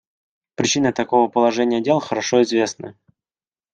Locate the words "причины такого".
0.55-1.27